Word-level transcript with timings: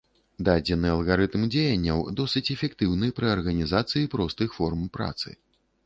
Дадзены 0.45 0.87
алгарытм 0.93 1.43
дзеянняў 1.57 2.01
досыць 2.21 2.45
эфектыўны 2.55 3.13
пры 3.21 3.27
арганізацыі 3.37 4.11
простых 4.19 4.49
форм 4.61 4.81
працы. 4.99 5.41